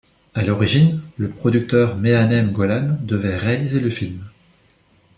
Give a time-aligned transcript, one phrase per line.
[0.33, 4.23] À l'origine, le producteur Menahem Golan devait réaliser le film.